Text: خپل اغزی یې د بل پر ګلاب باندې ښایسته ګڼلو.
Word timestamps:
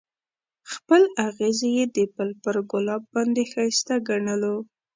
خپل 0.73 1.01
اغزی 1.27 1.69
یې 1.77 1.85
د 1.95 1.97
بل 2.15 2.29
پر 2.43 2.55
ګلاب 2.71 3.01
باندې 3.13 3.41
ښایسته 3.51 3.95
ګڼلو. 4.07 4.55